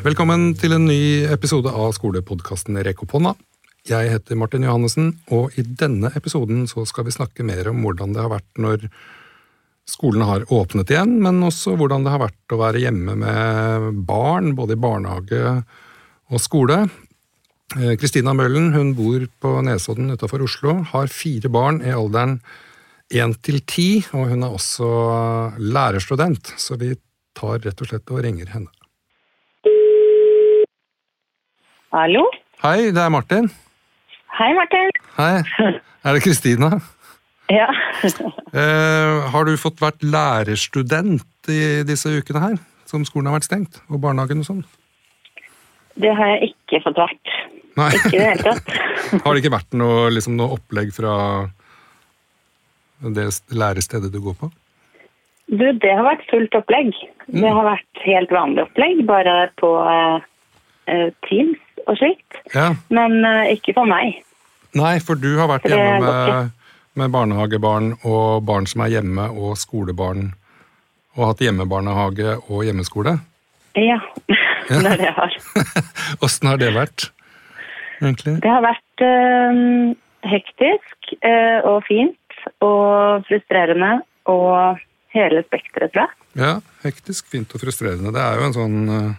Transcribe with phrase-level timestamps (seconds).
[0.00, 3.02] Velkommen til en ny episode av skolepodkasten Rekk.
[3.84, 8.14] Jeg heter Martin Johannessen, og i denne episoden så skal vi snakke mer om hvordan
[8.16, 8.86] det har vært når
[9.84, 14.54] skolene har åpnet igjen, men også hvordan det har vært å være hjemme med barn,
[14.56, 15.44] både i barnehage
[16.32, 16.80] og skole.
[17.76, 22.38] Eh, Kristina Møllen hun bor på Nesodden utafor Oslo, har fire barn i alderen
[23.12, 24.90] én til ti, og hun er også
[25.60, 26.94] lærerstudent, så vi
[27.36, 28.79] tar rett og slett og ringer henne.
[31.90, 32.22] Hallo?
[32.62, 33.48] Hei, det er Martin.
[34.38, 34.90] Hei, Martin.
[35.16, 35.42] Hei.
[36.06, 36.78] Er det Kristina?
[37.50, 37.66] Ja.
[38.50, 42.56] Eh, har du fått vært lærerstudent i disse ukene her?
[42.90, 43.76] Som skolen har vært stengt?
[43.86, 44.64] Og barnehagen og sånn?
[46.02, 47.30] Det har jeg ikke fått vært.
[47.78, 47.92] Nei.
[47.94, 48.74] Ikke i det hele tatt.
[49.22, 51.14] Har det ikke vært noe, liksom, noe opplegg fra
[53.14, 54.50] det lærestedet du går på?
[55.46, 56.90] Du, det har vært fullt opplegg.
[57.30, 57.44] Mm.
[57.44, 60.28] Det har vært helt vanlig opplegg, bare på eh,
[60.90, 62.40] eh, Teams og slikt.
[62.54, 62.72] Ja.
[62.94, 64.20] Men eh, ikke for meg.
[64.78, 66.52] Nei, for du har vært hjemme med,
[66.98, 70.30] med barnehagebarn og barn som er hjemme, og skolebarn.
[71.18, 73.16] Og hatt hjemmebarnehage og hjemmeskole.
[73.78, 73.98] Ja,
[74.68, 75.34] det er det jeg har.
[76.24, 77.10] Åssen har det vært,
[78.00, 78.38] egentlig?
[78.44, 79.64] Det har vært eh,
[80.30, 82.16] hektisk eh, og fint
[82.64, 83.98] og frustrerende
[84.30, 84.80] og
[85.14, 86.16] hele spekteret, tror jeg.
[86.38, 86.52] Ja,
[86.84, 88.12] hektisk, fint og frustrerende.
[88.14, 89.18] Det er jo en sånn eh,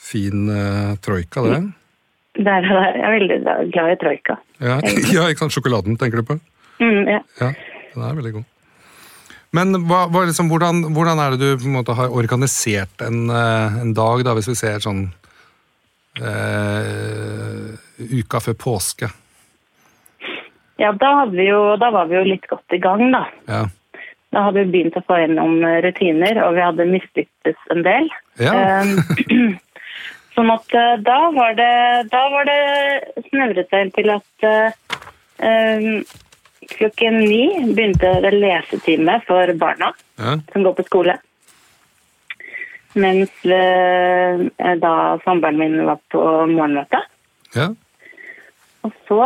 [0.00, 1.60] fin uh, troika, det.
[2.40, 2.78] Det er det.
[2.96, 3.38] Jeg er veldig
[3.74, 4.38] glad i troika.
[4.62, 4.78] Ja,
[5.16, 5.56] ja, ikke sant?
[5.56, 6.38] Sjokoladen, tenker du på?
[6.80, 7.20] Mm, ja.
[7.42, 7.52] Ja,
[7.94, 8.48] den er veldig god.
[9.56, 13.90] Men hva, hva liksom, hvordan, hvordan er det du måte har organisert en, eh, en
[13.98, 15.08] dag, da, hvis vi ser sånn
[16.22, 17.72] eh,
[18.20, 19.10] uka før påske?
[20.80, 23.26] ja, da, jo, da var vi jo litt godt i gang, da.
[23.50, 23.64] Ja.
[24.30, 28.08] Da hadde vi begynt å få gjennom eh, rutiner, og vi hadde mislyktes en del.
[28.40, 28.54] Ja.
[28.54, 29.58] Eh,
[30.40, 30.74] sånn at
[31.04, 31.72] da var det,
[32.12, 34.76] da var det snevret seg til at eh,
[35.44, 35.88] eh,
[36.70, 37.42] klokken ni
[37.74, 40.38] begynte det lesetime for barna ja.
[40.52, 41.16] som går på skole.
[42.98, 44.40] Mens uh,
[44.82, 47.04] da samboeren min var på morgenmøte.
[47.54, 47.70] ja.
[48.80, 49.20] Og så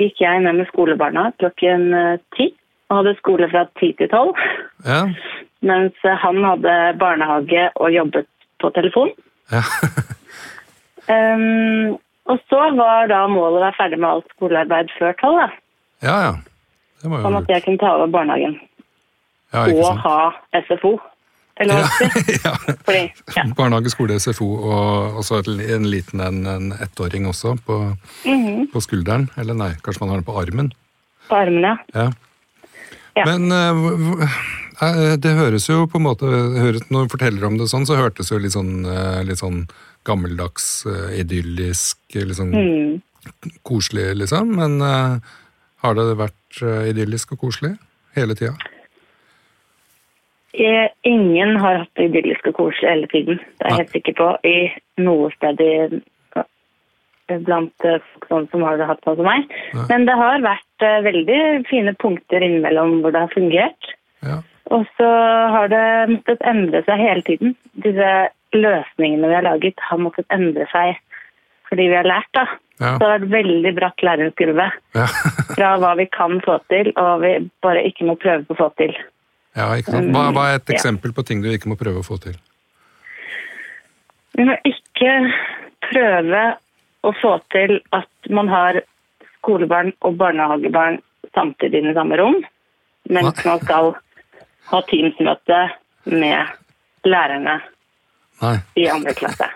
[0.00, 2.48] gikk jeg ned med skolebarna klokken eh, ti.
[2.88, 4.38] Og hadde skole fra ti til tolv.
[4.86, 5.04] ja.
[5.60, 8.28] Mens han hadde barnehage og jobbet
[8.62, 9.12] på telefon.
[9.52, 9.62] ja.
[11.08, 11.96] Um,
[12.28, 15.54] og så var da målet å være ferdig med alt skolearbeid før tolv.
[16.04, 16.32] ja, ja.
[17.00, 18.56] Det var jo Sånn at jeg kunne ta over barnehagen.
[19.54, 20.00] Ja, ikke Og sant?
[20.02, 20.90] ha SFO.
[21.62, 22.54] Eller hva Ja, ja.
[22.84, 23.02] Fordi,
[23.36, 23.44] ja.
[23.56, 27.78] Barnehage, skole, SFO og også en liten en, en ettåring også på,
[28.26, 28.66] Mhm.
[28.74, 29.28] på skulderen.
[29.38, 30.72] Eller nei, kanskje man har den på armen.
[31.30, 32.10] På armen, Ja.
[33.16, 33.24] Ja.
[33.26, 34.36] Men eh,
[34.82, 38.30] eh, det høres jo på en måte Når du forteller om det sånn, så hørtes
[38.30, 39.64] jo litt sånn, eh, litt sånn
[40.08, 43.52] gammeldags, eh, idyllisk, liksom sånn Mm.
[43.66, 44.54] koselig, liksom.
[44.56, 45.20] Men uh,
[45.84, 47.74] har det vært eh, idyllisk og koselig
[48.16, 48.54] hele tida?
[50.58, 53.38] Eh, Ingen har hatt det idyllisk og koselig hele tiden.
[53.58, 54.28] Det er jeg helt sikker på.
[54.48, 54.56] I
[55.04, 55.72] noe sted i,
[57.44, 59.44] blant eh, folk sånn som har det hatt sånn som meg.
[59.76, 59.84] Nei.
[59.90, 63.92] Men det har vært eh, veldig fine punkter innimellom hvor det har fungert.
[64.24, 64.40] Ja.
[64.74, 65.06] Og så
[65.54, 65.84] har det
[66.16, 67.54] måttet endre seg hele tiden.
[67.84, 68.08] Disse
[68.56, 70.96] løsningene vi har laget, har måttet endre seg
[71.68, 72.28] fordi vi har lært.
[72.32, 72.46] da.
[72.80, 72.94] Ja.
[72.94, 75.06] Så det har vært veldig bratt læringskurve Ja.
[75.58, 78.60] fra hva vi kan få til, og hva vi bare ikke må prøve på å
[78.62, 78.94] få til.
[79.58, 80.12] ja, ikke sant.
[80.14, 80.76] Hva, hva er et Ja.
[80.78, 82.36] eksempel på ting du ikke må prøve å få til?
[84.38, 85.12] Vi må ikke
[85.90, 86.42] prøve
[87.04, 88.80] å få til at man har
[89.38, 91.00] skolebarn og barnehagebarn
[91.34, 92.38] samtidig i samme rom,
[93.10, 93.94] mens man skal
[94.70, 95.60] ha Teams-møte
[96.06, 96.46] med
[97.04, 97.58] lærerne
[98.42, 98.56] Nei.
[98.78, 99.48] i andre klasse.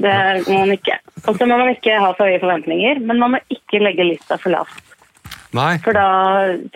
[0.00, 0.14] Det
[0.46, 0.96] må man ikke.
[1.28, 4.38] Og så må man ikke ha for høye forventninger, men man må ikke legge lista
[4.40, 4.78] for lavt.
[5.56, 5.74] Nei.
[5.82, 6.06] For da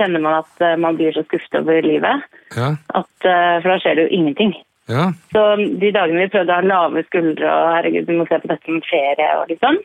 [0.00, 2.24] kjenner man at eh, man blir så skuffet over livet,
[2.56, 2.72] Ja.
[2.98, 4.54] at, eh, for da skjer det jo ingenting.
[4.90, 5.12] Ja.
[5.32, 5.44] Så
[5.80, 8.74] de dagene vi prøvde å ha lave skuldre og herregud, vi må se på dette
[8.74, 9.78] med ferie og litt sånn,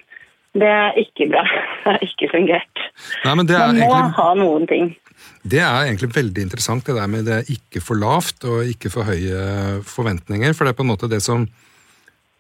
[0.57, 1.44] det er ikke bra.
[1.80, 2.81] Det har ikke fungert.
[3.25, 4.90] Nei, men det er Man må egentlig ha noen ting.
[5.42, 8.92] Det er egentlig veldig interessant, det der med det er ikke for lavt og ikke
[8.94, 10.54] for høye forventninger.
[10.54, 11.46] For det er på en måte det som,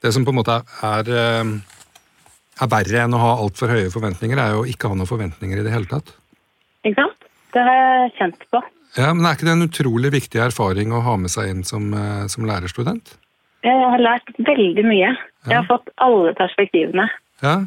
[0.03, 1.53] det som på en måte er, eh,
[2.59, 5.61] er verre enn å ha altfor høye forventninger, er jo å ikke ha noen forventninger
[5.61, 6.13] i det hele tatt.
[6.83, 7.31] Ikke sant?
[7.55, 8.61] Det har jeg kjent på.
[8.97, 11.89] Ja, Men er ikke det en utrolig viktig erfaring å ha med seg inn som,
[11.93, 13.15] eh, som lærerstudent?
[13.63, 15.15] Jeg har lært veldig mye.
[15.47, 17.09] Jeg har fått alle perspektivene,
[17.41, 17.65] Ja,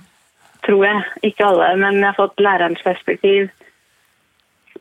[0.66, 1.02] tror jeg.
[1.30, 3.48] Ikke alle, men jeg har fått lærerens perspektiv,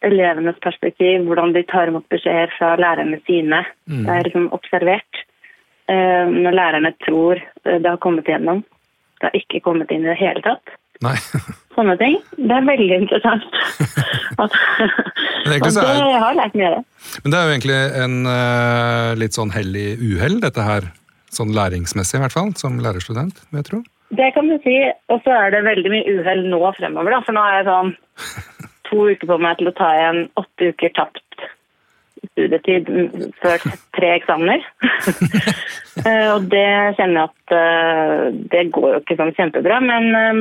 [0.02, 3.64] elevenes perspektiv, hvordan de tar imot beskjeder fra lærerne sine.
[3.90, 4.06] Mm.
[4.08, 5.24] Det er liksom observert.
[5.92, 7.36] eh, når lærerne tror
[7.66, 8.64] eh, det har kommet igjennom.
[9.20, 10.72] Det har ikke kommet inn i det hele tatt.
[11.04, 11.16] Nei.
[11.76, 12.18] Sånne ting.
[12.38, 13.46] Det er veldig interessant.
[14.42, 16.84] At, og det, er- jeg har lært mye av det.
[17.24, 20.88] Men det er jo egentlig en eh, litt sånn hell i uhell, dette her.
[21.32, 23.82] Sånn læringsmessig, i hvert fall, som lærerstudent, vil jeg tro.
[24.18, 24.76] Det kan du si.
[25.12, 27.22] Og så er det veldig mye uhell nå fremover, da.
[27.26, 27.94] For nå har jeg sånn
[28.90, 31.46] to uker på meg til å ta igjen åtte uker tapt
[32.32, 32.90] studietid
[33.42, 34.66] før tre eksamener.
[36.08, 38.22] Eh, og det kjenner jeg at eh,
[38.54, 39.82] det går jo ikke sånn kjempebra.
[39.84, 40.38] Men eh,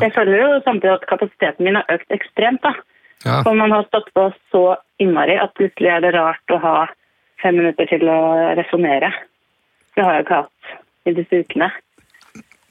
[0.00, 2.64] jeg føler jo samtidig at kapasiteten min har økt ekstremt.
[2.64, 2.72] da.
[3.26, 4.62] Ja, For man har stått på så
[5.04, 6.74] innmari at plutselig er det rart å ha
[7.44, 8.16] fem minutter til å
[8.56, 9.12] resonnere.
[9.92, 10.74] Det har jeg ikke hatt
[11.12, 11.68] i disse ukene.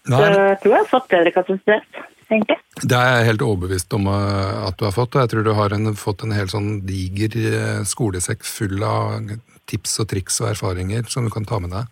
[0.10, 2.00] Nei, tror jeg har fått bedre kapasitet,
[2.32, 2.58] egentlig.
[2.82, 5.16] Det er jeg helt overbevist om eh, at du har fått.
[5.16, 9.32] og Jeg tror du har en, fått en helt sånn diger eh, skolesekk full av
[9.70, 11.86] tips og triks og erfaringer som du kan ta med deg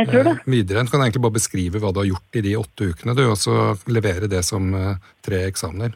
[0.00, 0.34] Jeg tror det.
[0.40, 0.82] eh, videre.
[0.88, 3.38] Du kan egentlig bare beskrive hva du har gjort i de åtte ukene, du, og
[3.38, 4.72] så levere det som
[5.24, 5.94] tre eksamener.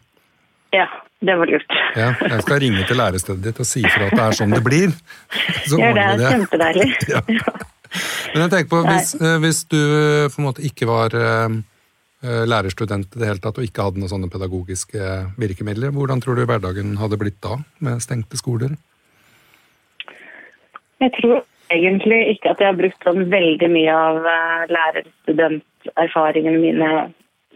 [0.72, 0.86] Ja,
[1.20, 1.74] det var lurt.
[1.98, 4.62] Ja, jeg skal ringe til lærestedet ditt og si ifra at det er sånn det
[4.64, 4.92] blir.
[5.68, 6.88] Så Ja, det er kjempedeilig.
[7.16, 7.20] Ja.
[8.30, 11.56] Men jeg tenker på, hvis, eh, hvis du eh, på en måte ikke var eh,
[12.22, 15.00] lærerstudent i det hele tatt, og ikke hadde noen sånne pedagogiske
[15.40, 18.76] virkemidler, hvordan tror du hverdagen hadde blitt da, med stengte skoler?
[21.00, 21.42] Jeg tror
[21.72, 24.20] egentlig ikke at jeg har brukt sånn veldig mye av
[24.70, 26.90] lærerstudenterfaringene mine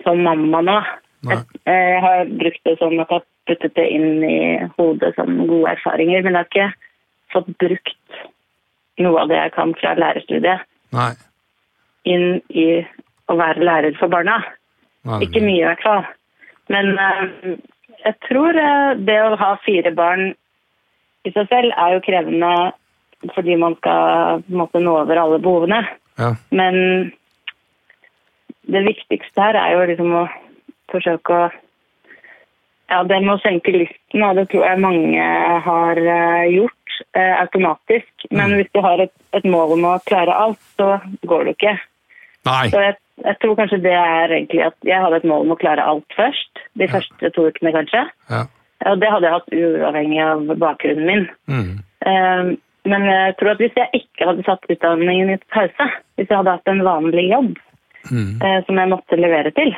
[0.02, 0.78] som mamma nå.
[1.28, 4.38] Jeg, jeg har brukt det sånn at jeg har puttet det inn i
[4.78, 6.70] hodet som gode erfaringer, men jeg har ikke
[7.34, 7.96] fått brukt
[9.02, 11.10] noe av det jeg kan fra lærerstudiet Nei.
[12.06, 12.68] inn i
[13.30, 14.38] å være lærer for barna.
[15.08, 15.24] Nei.
[15.26, 16.04] Ikke mye i hvert fall.
[16.72, 17.56] Men uh,
[18.04, 20.30] jeg tror uh, det å ha fire barn
[21.24, 22.54] i seg selv er jo krevende
[23.32, 25.80] fordi man skal på en måte nå over alle behovene.
[26.20, 26.34] Ja.
[26.52, 27.12] Men
[28.68, 30.24] det viktigste her er jo liksom å
[30.92, 31.52] forsøke å
[32.92, 35.22] Ja, det med å senke lysten, og det tror jeg mange
[35.64, 36.50] har eh,
[36.94, 38.26] gjort eh, automatisk.
[38.30, 41.74] Men hvis du har et, et mål om å klare alt, så går det ikke.
[42.44, 42.68] Nei.
[42.70, 45.58] Så jeg, jeg tror kanskje det er egentlig at jeg hadde et mål om å
[45.60, 46.64] klare alt først.
[46.78, 48.04] De første to ukene, kanskje.
[48.30, 48.44] Ja.
[48.90, 51.28] Og det hadde jeg hatt uavhengig av bakgrunnen min.
[51.48, 51.78] Mm.
[52.06, 52.54] Eh,
[52.84, 55.86] Men jeg tror at hvis jeg ikke hadde satt utdanningen i pause,
[56.18, 57.54] hvis jeg hadde hatt en vanlig jobb
[58.10, 58.36] Mm.
[58.42, 59.70] eh, som jeg måtte levere til,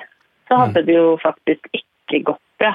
[0.48, 2.72] så hadde det jo faktisk ikke gått bra.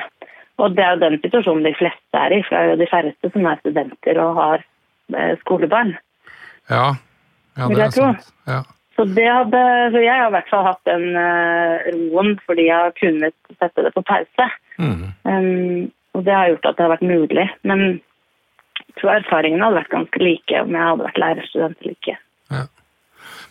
[0.60, 2.90] Og det er jo den situasjonen de fleste er i, for det er jo de
[2.92, 4.66] færreste som er studenter og har
[5.16, 5.96] eh, skolebarn.
[6.70, 6.86] Ja.
[7.58, 8.30] ja, det er sant.
[8.50, 8.62] Ja.
[8.96, 9.62] Så, det hadde,
[9.94, 13.86] så jeg har i hvert fall hatt den eh, roen fordi jeg har kunnet sette
[13.88, 14.48] det på pause.
[14.78, 15.08] Mm.
[15.24, 17.48] Um, og det har gjort at det har vært mulig.
[17.64, 17.86] Men
[18.92, 22.18] jeg tror erfaringene hadde vært ganske like om jeg hadde vært lærerstudent eller ikke.
[22.52, 22.66] Ja.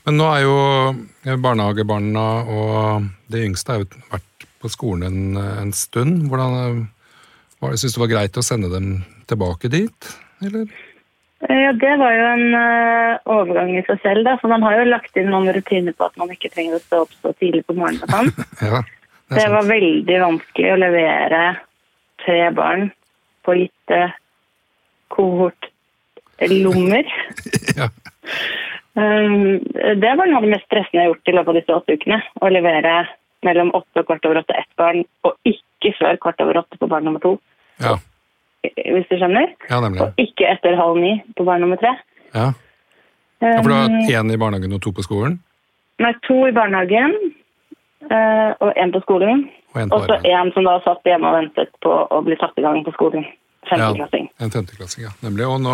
[0.06, 4.30] Men nå er jo barnehagebarna og de yngste har vært
[4.61, 6.27] på skolen en, en stund.
[6.29, 6.87] Hvordan
[7.61, 8.91] var det, Syns du det var greit å sende dem
[9.31, 10.11] tilbake dit,
[10.45, 10.69] eller?
[11.49, 14.75] Eh, Ja, Det var jo en eh, overgang i seg selv, da, for man har
[14.81, 17.62] jo lagt inn noen rutiner på at man ikke trenger å stå opp så tidlig
[17.69, 18.05] på morgenen.
[18.05, 18.31] og sånn.
[18.71, 18.83] Ja,
[19.31, 19.71] det Det var sant.
[19.73, 21.43] veldig vanskelig å levere
[22.25, 22.88] tre barn
[23.47, 24.00] på gitte
[25.14, 27.05] kohortlommer.
[27.81, 27.87] Ja.
[28.99, 29.61] Um,
[30.02, 31.95] det var noe av det mest stressende jeg har gjort i løpet av disse åtte
[31.97, 32.19] ukene.
[32.43, 32.95] Å levere
[33.47, 36.88] mellom åtte og kvart over åtte ett barn, og ikke før kvart over åtte på
[36.90, 37.37] barn nummer to.
[37.80, 37.97] Ja,
[38.62, 39.54] Hvis du skjønner?
[39.70, 40.02] ja, nemlig.
[40.04, 41.94] Og ikke etter halv ni på barn nummer tre.
[42.35, 42.50] Ja.
[43.40, 45.38] Ja, for du har Um, én i barnehagen og to på skolen?
[45.99, 47.14] Nei, to i barnehagen
[48.11, 49.49] eh, og én på skolen.
[49.75, 52.82] Og så én som da satt hjemme og ventet på å bli satt i gang
[52.85, 53.25] på skolen.
[53.70, 54.26] Femteklassing.
[54.28, 55.12] Ja, en femteklassing, ja.
[55.25, 55.47] Nemlig.
[55.47, 55.73] Og nå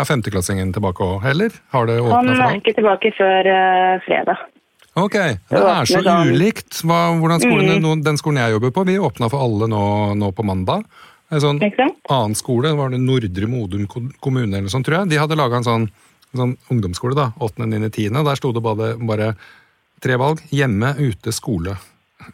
[0.00, 1.54] er femteklassingen tilbake òg, eller?
[1.74, 4.44] Har det åpna for er ikke tilbake før uh, fredag.
[4.94, 5.14] Ok,
[5.50, 6.76] det er så ulikt.
[6.86, 8.02] Hva, hvordan skolen, Mm.
[8.04, 9.82] Den skolen jeg jobber på, vi åpna for alle nå,
[10.14, 10.84] nå på mandag.
[11.32, 11.58] En sånn
[12.10, 15.10] annen skole, var det Nordre Modum kommune eller sånn, tror jeg.
[15.10, 15.88] De hadde laga en sånn,
[16.34, 17.32] en sånn ungdomsskole, da.
[17.42, 18.22] 8., 9., 10.
[18.24, 19.32] Der sto det bare, bare
[20.04, 20.38] tre valg.
[20.54, 21.74] Hjemme, ute, skole.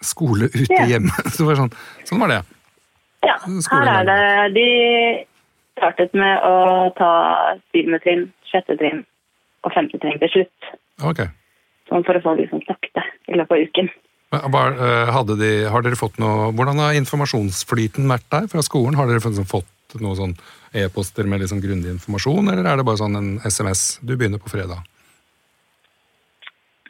[0.04, 0.84] Skole, ute, Ja.
[0.86, 1.10] hjemme.
[1.34, 1.72] Så var sånn,
[2.04, 2.42] sånn var det.
[3.24, 5.26] Ja, Skolen her er det De
[5.80, 9.04] startet med å ta syvende trinn, sjette trinn
[9.64, 10.72] og femte trinn til slutt.
[11.08, 11.24] Ok.
[11.90, 13.90] Sånn for å få liksom sakte i løpet av uken.
[14.30, 18.94] Eh, de, har dere fått noe, Hvordan har informasjonsflyten vært der fra skolen?
[18.98, 20.34] Har dere liksom fått noen sånn
[20.78, 23.98] e-poster med liksom grundig informasjon, eller er det bare sånn en SMS?
[24.06, 24.84] Du begynner på fredag.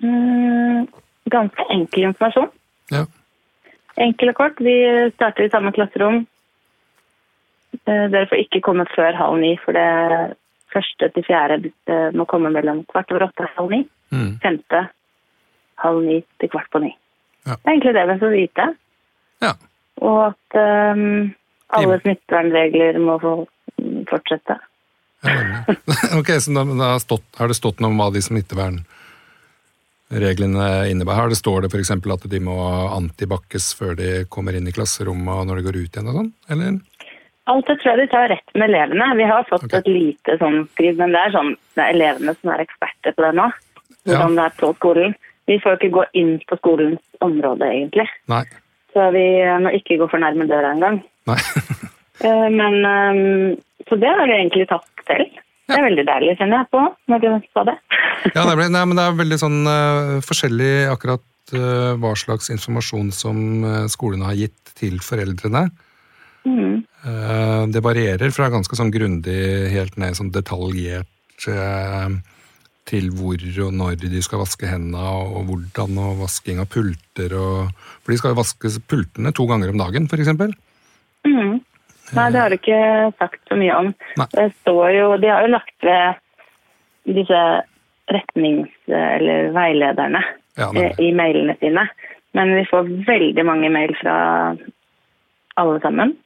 [0.04, 0.84] Mm,
[1.32, 2.52] ganske enkel informasjon.
[2.92, 3.06] Ja.
[4.00, 4.60] Enkel og kort.
[4.60, 4.76] Vi
[5.14, 6.26] starter i samme klasserom.
[7.86, 10.36] Eh, Dere får ikke komme før halv ni, for det
[10.74, 13.80] første til fjerde eh, må komme mellom kvart over åtte og halv ni.
[14.10, 14.38] Mm.
[14.42, 14.80] Femte,
[15.84, 16.90] halv ni til kvart på ni.
[17.46, 17.54] Ja.
[17.56, 18.64] Det er egentlig det vi får vite.
[19.40, 19.52] Ja.
[20.00, 20.48] Og at
[20.96, 21.34] um,
[21.76, 23.32] alle smittevernregler må få
[24.10, 24.54] fortsette.
[25.24, 25.64] ja
[26.18, 31.20] ok, så da, da har, stått, har det stått noe om hva de smittevernreglene innebærer?
[31.20, 31.92] Har det Står det f.eks.
[31.92, 32.56] at de må
[32.96, 36.32] antibakkes før de kommer inn i klasserommet og når de går ut igjen og sånn?
[36.52, 36.70] Eller?
[37.50, 39.06] Alt det tror jeg de tar rett med elevene.
[39.18, 39.80] Vi har fått okay.
[39.80, 43.24] et lite sånn skriv, men det er sånn det er elevene som er eksperter på
[43.24, 43.46] det nå.
[44.08, 45.14] Hvordan det er på skolen.
[45.50, 48.06] Vi får ikke gå inn på skolens område, egentlig.
[48.30, 48.44] Nei.
[48.94, 49.24] Så vi
[49.62, 51.02] må ikke gå for nærme døra engang.
[52.20, 53.56] Eh, Men eh,
[53.88, 55.38] Så det har vi egentlig tatt selv.
[55.64, 57.76] Det er veldig deilig, kjenner jeg på, når du sa det.
[58.36, 61.24] Ja, det, ble, nei, men det er veldig sånn uh, forskjellig akkurat
[61.96, 63.38] hva slags informasjon som
[63.88, 65.64] skolene har gitt til foreldrene.
[66.44, 66.84] Mm.
[67.72, 69.40] Det varierer fra ganske sånn grundig
[69.72, 71.48] helt ned sånn detaljert
[72.90, 77.70] til hvor og når de skal vaske hendene, og hvordan, og vasking av pulter og
[78.02, 80.54] For de skal jo vaske pultene to ganger om dagen, eksempel.
[81.26, 81.60] Mm.
[82.16, 82.82] Nei, det har du ikke
[83.20, 83.92] sagt så mye om.
[84.18, 84.26] Nei.
[84.34, 87.42] Det står jo, De har jo lagt ved disse
[88.10, 90.22] retnings- eller veilederne
[90.58, 91.86] Ja, eh, i mailene sine.
[92.34, 94.56] Men vi får veldig mange mail fra
[95.60, 96.16] alle sammen.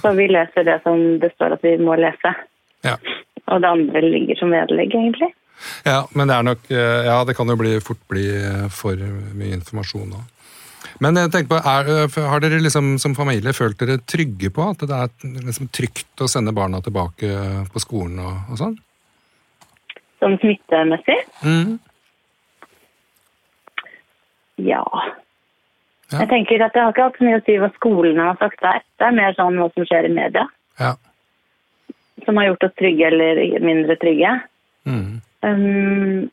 [0.00, 2.34] Så vi leser det som det står at vi må lese.
[2.84, 2.96] Ja.
[3.48, 5.30] Og det andre ligger som vedlegg, egentlig.
[5.86, 8.96] Ja, men det er nok eh, Ja, det kan jo bli, fort bli eh, for
[8.96, 10.22] mye informasjon nå.
[11.02, 14.68] Men jeg tenker på, er, eh, har dere liksom som familie følt dere trygge på
[14.72, 17.30] at det er liksom trygt å sende barna tilbake
[17.72, 18.76] på skolen og, og sånn?
[20.22, 21.18] Sånn smittemessig.
[21.42, 21.78] Mm.
[24.62, 24.84] Ja.
[26.12, 26.20] Ja.
[26.20, 28.60] Jeg tenker at Det har ikke hatt så mye å si hva skolene har sagt
[28.62, 28.82] der.
[29.00, 30.46] Det er mer sånn hva som skjer i media,
[30.78, 30.94] Ja.
[32.26, 34.34] som har gjort oss trygge eller mindre trygge.
[34.86, 35.11] Mm.
[35.42, 36.30] Um,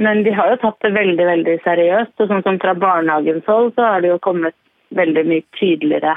[0.00, 2.14] men de har jo tatt det veldig veldig seriøst.
[2.20, 4.56] og sånn som Fra barnehagens hold så har det jo kommet
[4.96, 6.16] veldig mye tydeligere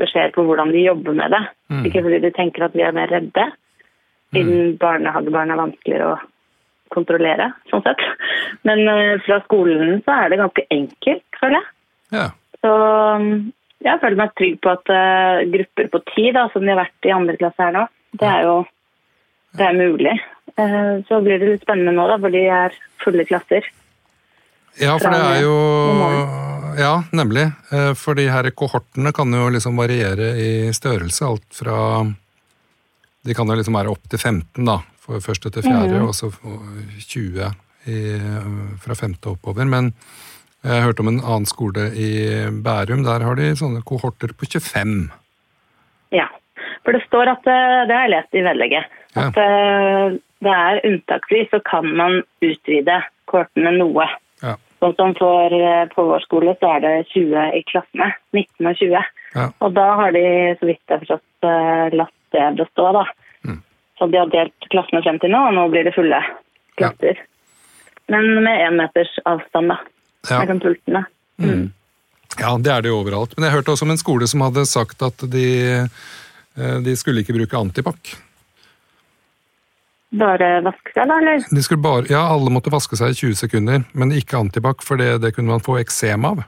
[0.00, 1.42] beskjed på hvordan de jobber med det.
[1.72, 1.84] Mm.
[1.88, 3.46] Ikke fordi de tenker at vi er mer redde,
[4.34, 6.16] siden barnehagebarn er vanskeligere å
[6.94, 7.50] kontrollere.
[7.70, 8.02] sånn sett.
[8.68, 11.70] Men uh, fra skolen så er det ganske enkelt, føler jeg.
[12.20, 12.26] ja.
[12.64, 12.72] Så
[13.84, 17.06] jeg føler meg trygg på at uh, grupper på ti, da, som de har vært
[17.06, 17.84] i andre klasse her nå,
[18.16, 18.56] det er jo
[19.58, 20.14] det er mulig.
[20.56, 23.66] Eh, så blir det litt spennende nå, da, hvor de er fulle klasser.
[24.80, 25.56] Ja, for det er jo
[26.76, 27.46] Ja, nemlig.
[27.72, 31.24] Eh, For de her kohortene kan jo liksom variere i størrelse.
[31.24, 32.04] Alt fra
[33.24, 34.78] De kan jo liksom være opp til 15, da.
[35.00, 37.54] For første til fjerde, og så 20
[37.86, 39.64] i, eh, fra femte oppover.
[39.66, 39.92] Men
[40.62, 43.04] jeg hørte om en annen skole i Bærum.
[43.04, 45.10] Der har de sånne kohorter på 25.
[46.12, 46.28] Ja.
[46.84, 48.84] For det står at Det har jeg lest i vedlegget.
[49.16, 49.30] Ja.
[49.30, 54.06] At eh, det er unntaksvis så kan man utvide kortene noe.
[54.44, 54.56] Ja.
[54.82, 58.10] Sånn som for, eh, på vår skole så er det 20 i klassene.
[58.36, 59.06] 19 og 20.
[59.36, 59.46] Ja.
[59.64, 60.26] Og da har de,
[60.60, 63.06] så vidt jeg har forstått, eh, latt det bestå, da.
[63.48, 63.62] Mm.
[63.96, 66.20] Så de har delt klassene frem til nå, og nå blir det fulle
[66.76, 67.24] klasser.
[68.12, 69.80] Men med én meters avstand, da.
[70.36, 71.06] Mellom pultene.
[71.40, 71.72] Mm.
[72.40, 73.34] ja, det er det jo overalt.
[73.36, 75.48] Men jeg hørte også om en skole som hadde sagt at de,
[76.56, 78.16] de skulle ikke bruke antibac.
[80.14, 81.46] Bare vaske seg, da, eller?
[81.50, 85.00] De skulle bare, ja, alle måtte vaske seg i 20 sekunder, men ikke antibac, for
[85.00, 86.44] det, det kunne man få eksem av.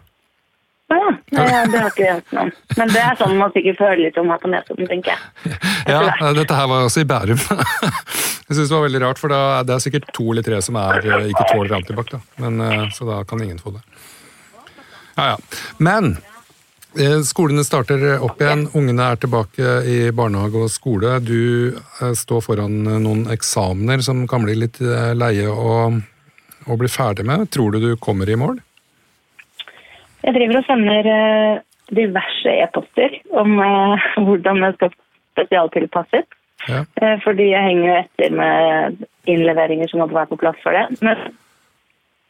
[0.88, 1.08] Å ja.
[1.34, 2.52] Ja, det har ikke jeg hørt noe om.
[2.78, 5.58] Men det er sånn man sikkert får høre litt om her på Nesodden, tenker jeg.
[5.88, 7.40] Ja, dette her var også i Bærum.
[8.48, 10.78] Jeg synes det var veldig rart, for da, det er sikkert to eller tre som
[10.80, 12.20] er, eh, ikke tåler antibac, da.
[12.40, 13.82] Men, eh, så da kan ingen få det.
[15.18, 15.36] Ja, ja.
[15.84, 16.14] Men
[17.24, 21.18] skolene starter opp igjen, ungene er tilbake i barnehage og skole.
[21.20, 25.92] Du eh, står foran eh, noen eksamener som kan bli litt eh, leie å,
[26.66, 27.50] å bli ferdig med.
[27.52, 28.58] Tror du du kommer i mål?
[30.24, 31.60] Jeg driver og sender eh,
[31.94, 34.96] diverse e-poster om eh, hvordan det skal
[35.36, 36.26] spesialtilpasses.
[36.68, 36.82] Ja.
[37.00, 40.88] Eh, fordi jeg henger etter med innleveringer som måtte være på plass for det.
[41.04, 41.36] Men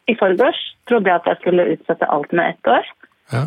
[0.08, 2.92] i forgårs trodde jeg at jeg skulle utsette alt med ett år.
[3.32, 3.46] Ja.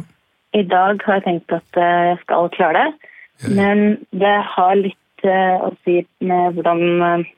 [0.51, 3.12] I dag har jeg tenkt at eh, jeg skal klare det.
[3.55, 7.29] Men det har litt eh, å si med hvordan eh,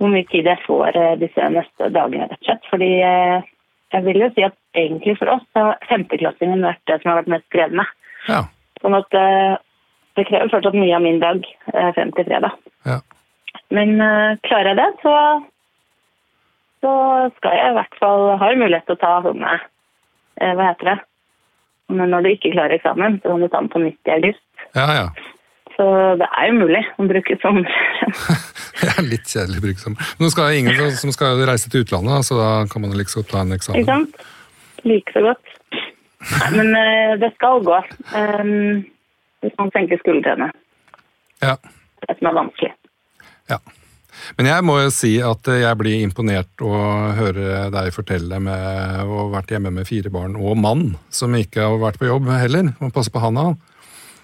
[0.00, 2.66] hvor mye tid jeg får disse neste dagene, rett og slett.
[2.68, 7.22] Fordi jeg vil jo si at egentlig for oss har femteklassingen vært det som har
[7.22, 7.86] vært mest krevende.
[8.28, 8.42] Ja.
[8.82, 11.40] Sånn at det krever fortsatt mye av min dag
[11.96, 12.60] frem til fredag.
[12.84, 12.98] ja.
[13.72, 13.96] Men
[14.44, 15.14] klarer jeg det, så,
[16.84, 16.92] så
[17.38, 19.56] skal jeg i hvert fall ha mulighet til å ta sånne
[20.44, 20.98] Hva heter det?
[21.88, 24.42] Men når du ikke klarer eksamen, så kan du ta den på nytt i august.
[24.74, 25.08] Ja, ja.
[25.76, 25.84] Så
[26.18, 28.14] det er jo mulig å bruke sommerferien.
[28.80, 31.70] Det er litt kjedelig å bruke som Nå skal det ingen som- som skal reise
[31.72, 33.80] til utlandet, så da kan man liksom ta en eksamen.
[33.80, 34.16] Ikke sant?
[34.84, 35.54] Like så godt.
[36.26, 37.78] Nei, men eh, det skal gå.
[38.12, 38.84] Um,
[39.44, 40.50] hvis man senker skuldrene.
[41.42, 41.56] Ja,
[42.06, 42.72] Det som er vanskelig.
[43.50, 43.58] ja.
[44.38, 46.72] Men jeg må jo si at jeg blir imponert å
[47.16, 51.64] høre deg fortelle med å ha vært hjemme med fire barn, og mann, som ikke
[51.66, 52.72] har vært på jobb heller.
[52.80, 53.60] Må passe på han òg.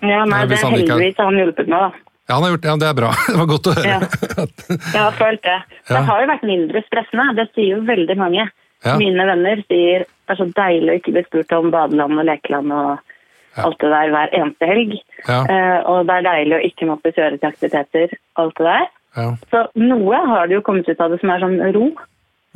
[0.03, 2.09] Ja, nei, det er heldigvis han hjulpet meg, da.
[2.29, 2.69] Ja, han har gjort det.
[2.71, 3.13] Ja, det er bra.
[3.29, 3.93] Det var godt å høre.
[3.93, 4.47] Ja.
[4.71, 5.57] Jeg har følt det.
[5.59, 5.93] Ja.
[5.93, 7.27] Det har jo vært mindre stressende.
[7.39, 8.47] Det sier jo veldig mange.
[8.87, 8.95] Ja.
[8.99, 12.73] Mine venner sier det er så deilig å ikke bli spurt om badeland og lekeland
[12.75, 14.95] og alt det der hver eneste helg.
[15.29, 18.15] Eh, og det er deilig å ikke måtte kjøre til aktiviteter.
[18.41, 18.87] alt det der.
[19.16, 19.28] Ja.
[19.52, 21.87] Så noe har det jo kommet ut av det som er sånn ro.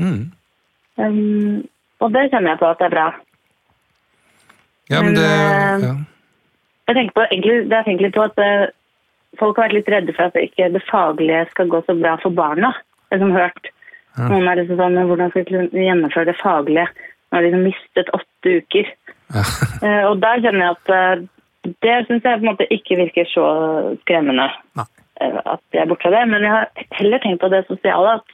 [0.01, 0.21] Mm.
[0.97, 1.63] Um,
[2.01, 3.07] og det kjenner jeg på at det er bra.
[4.89, 5.95] ja, men Men, det eh, ja.
[6.87, 8.67] Jeg tenker på, egentlig, det jeg tenker litt på at eh,
[9.37, 12.33] Folk har vært litt redde for at ikke det faglige skal gå så bra for
[12.33, 12.71] barna.
[13.11, 13.67] Det som hørt.
[14.17, 14.31] Ja.
[14.31, 16.87] Noen er liksom sånn, Hvordan skal vi gjennomføre det faglige?
[17.33, 18.93] når de har mistet åtte uker.
[19.35, 19.47] Ja.
[19.85, 21.25] Eh, og der kjenner jeg at
[21.85, 23.45] det syns jeg på en måte ikke virker så
[24.05, 24.47] skremmende.
[24.79, 24.87] Nei.
[25.21, 26.25] Eh, At jeg er borte fra det.
[26.31, 26.69] Men jeg har
[26.99, 28.17] heller tenkt på det sosiale.
[28.21, 28.33] at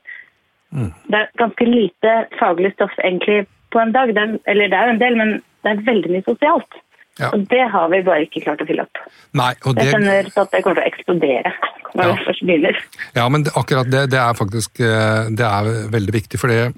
[0.72, 0.88] Mm.
[1.12, 4.08] det er ganske lite faglig stoff egentlig på en dag.
[4.14, 5.32] Det er, eller det er jo en del, men
[5.64, 6.78] det er veldig mye sosialt.
[7.20, 7.28] Ja.
[7.34, 8.96] Og det har vi bare ikke klart å fylle opp.
[9.36, 11.52] Nei, og Jeg det, kjenner at det kommer til å eksplodere
[11.92, 12.14] når Ja.
[12.24, 12.78] først begynner.
[13.14, 16.72] Ja, men det, akkurat det, det er faktisk eh, det er veldig viktig, for det,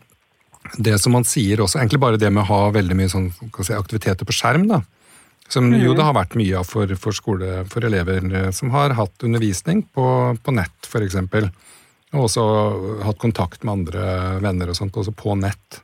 [0.82, 3.30] det som man sier også, egentlig bare det med å ha veldig mye sånn,
[3.62, 4.80] si, aktiviteter på skjerm, da,
[5.54, 8.96] som jo det har vært mye av for, for skole, for elever eh, som har
[8.98, 10.06] hatt undervisning på,
[10.42, 11.48] på nett, eksempel,
[12.14, 12.44] og også
[13.06, 14.04] hatt kontakt med andre
[14.44, 15.80] venner og sånt, også på nett.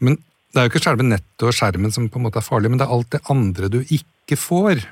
[0.00, 0.16] Men
[0.50, 2.80] det er jo ikke selve nettet og skjermen som på en måte er farlig, men
[2.80, 4.82] det er alt det andre du ikke får.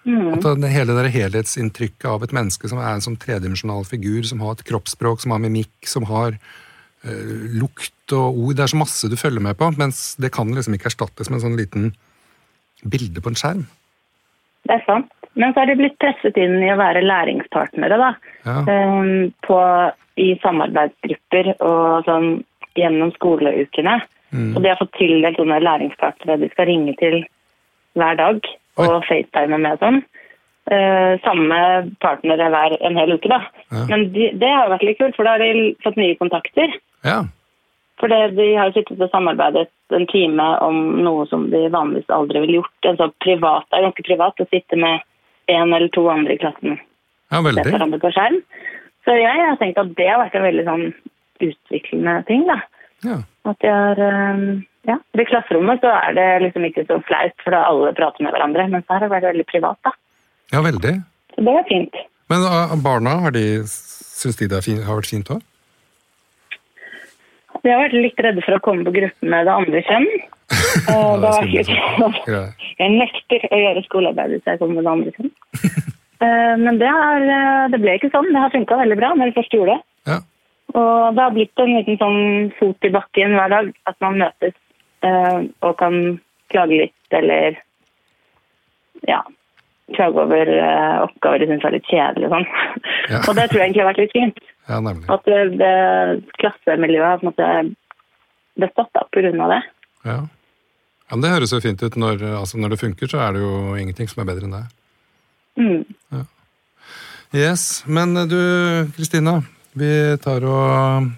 [0.00, 4.40] At det, hele det helhetsinntrykket av et menneske som er en sånn tredimensjonal figur, som
[4.44, 8.80] har et kroppsspråk, som har mimikk, som har eh, lukt og ord Det er så
[8.80, 11.92] masse du følger med på, mens det kan liksom ikke erstattes med en sånn liten
[12.84, 13.64] bilde på en skjerm.
[14.68, 15.10] Det er sant.
[15.38, 18.12] Men så er de blitt presset inn i å være læringspartnere da.
[18.44, 18.56] Ja.
[18.66, 19.58] Um, på,
[20.20, 22.30] I samarbeidsgrupper og sånn
[22.78, 24.00] gjennom skoleukene.
[24.30, 24.52] Mm.
[24.54, 27.22] Så de har fått tildelt sånne læringspartnere de skal ringe til
[27.98, 28.42] hver dag
[28.80, 30.02] og facetime med sånn.
[30.70, 31.56] Uh, samme
[32.02, 33.40] partnere hver en hel uke, da.
[33.72, 33.86] Ja.
[33.90, 36.74] Men de, det har vært litt kult, for da har de fått nye kontakter.
[37.06, 37.22] Ja.
[38.00, 42.60] For de har sittet og samarbeidet en time om noe som de vanligvis aldri ville
[42.60, 42.88] gjort.
[42.88, 45.04] En sånn privat, det er ganske privat å sitte med
[45.52, 47.66] en eller to andre i klassen ja, se veldig.
[47.68, 48.40] hverandre på skjerm.
[49.04, 50.86] Så jeg har tenkt at det har vært en veldig sånn
[51.40, 52.46] utviklende ting.
[52.48, 52.58] da.
[53.04, 53.18] Ja.
[53.48, 54.00] At de har,
[54.88, 58.34] ja, I klasserommet så er det liksom ikke så flaut, for da alle prater med
[58.36, 58.68] hverandre.
[58.72, 59.80] Mens her har det vært veldig privat.
[59.84, 59.94] da.
[60.54, 60.96] ja, veldig.
[61.34, 62.02] Så det er fint.
[62.30, 65.44] Men uh, barna, har de, syns de det har vært fint òg?
[67.60, 70.08] De har vært litt redde for å komme på gruppe med det andre kjønn.
[70.90, 75.32] ja, det litt Jeg nekter å gjøre skolearbeid hvis jeg kommer med det andre kjønn.
[76.20, 78.26] Eh, Men det, har, eh, det ble ikke sånn.
[78.28, 80.10] Det har funka veldig bra når vi først gjorde det.
[80.10, 80.18] Ja.
[80.76, 83.70] Og det har blitt en liten sånn fot i bakken hver dag.
[83.88, 84.52] At man møtes
[85.00, 85.96] eh, og kan
[86.52, 87.56] klage litt eller
[89.08, 89.22] ja,
[89.96, 92.48] klage over eh, oppgaver de syns er litt kjedelige og sånn.
[93.10, 93.20] Ja.
[93.24, 94.42] og det tror jeg egentlig har vært litt fint.
[94.70, 95.06] ja, nemlig.
[95.10, 95.74] At det, det
[96.42, 97.48] klassemiljøet har på en måte
[98.60, 99.62] bestått grunn av det.
[100.04, 100.18] Ja.
[100.20, 101.96] ja, men Det høres jo fint ut.
[101.96, 104.66] Når, altså, når det funker, så er det jo ingenting som er bedre enn det.
[105.60, 106.26] Mm.
[107.36, 108.40] Yes, Men eh, du,
[108.96, 109.40] Kristina.
[109.78, 111.10] Vi tar og,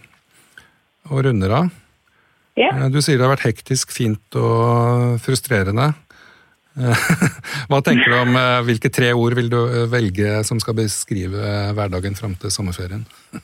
[1.09, 1.71] og runder av.
[2.61, 2.69] Ja.
[2.75, 5.93] Eh, Du sier det har vært hektisk, fint og frustrerende.
[6.79, 7.03] Eh,
[7.71, 11.53] Hva tenker du om eh, hvilke tre ord vil du eh, velge som skal beskrive
[11.77, 13.05] hverdagen fram til sommerferien?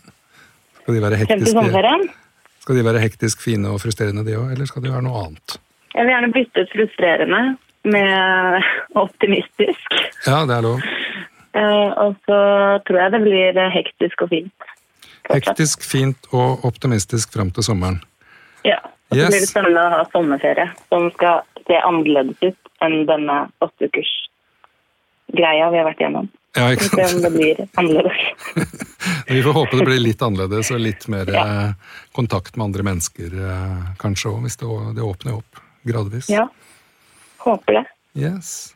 [0.89, 2.07] Skal de være sommerferien.
[2.65, 5.59] skal de være hektisk, fine og frustrerende, de òg, eller skal de være noe annet?
[5.93, 7.41] Jeg vil gjerne bytte ut frustrerende
[7.93, 8.65] med
[9.05, 9.99] optimistisk.
[10.25, 10.81] Ja, det er lov.
[12.07, 12.39] Og så
[12.89, 14.69] tror jeg det blir hektisk og fint.
[15.29, 18.01] Hektisk, fint og optimistisk fram til sommeren.
[18.65, 18.81] Ja.
[19.11, 19.31] Og så Yes.
[19.33, 24.11] blir det spennende å ha sommerferie som skal se annerledes ut enn denne åtteukers
[25.33, 26.29] greia vi har vært igjennom.
[26.57, 28.85] Ja, ikke Vi får se om det blir annerledes.
[29.29, 31.45] Vi får håpe det blir litt annerledes og litt mer Ja.
[31.45, 31.73] eh,
[32.17, 36.29] kontakt med andre mennesker eh, kanskje òg, hvis det, det åpner opp gradvis.
[36.33, 36.47] Ja.
[37.45, 37.85] Håper det.
[38.19, 38.75] Yes.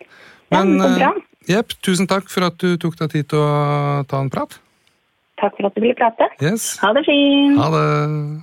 [0.53, 1.13] Ja, Men bra.
[1.17, 4.59] eh, jepp, tusen takk for at du tok deg tid til å ta en prat.
[5.41, 6.29] Takk for at du ville prate.
[6.41, 6.77] Yes.
[6.85, 7.59] Ha det fint.
[7.59, 8.43] Ha det.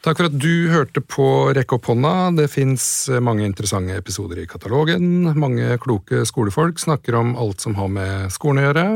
[0.00, 2.30] Takk for at du hørte på Rekke opp hånda.
[2.38, 2.84] Det fins
[3.20, 5.28] mange interessante episoder i katalogen.
[5.36, 8.86] Mange kloke skolefolk snakker om alt som har med skolen å gjøre.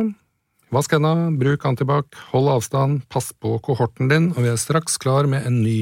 [0.72, 5.28] Vask henda, bruk antibac, hold avstand, pass på kohorten din, og vi er straks klar
[5.30, 5.76] med en ny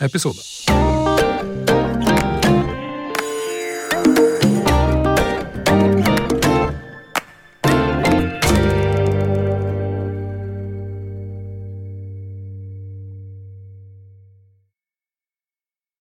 [0.00, 0.38] episode.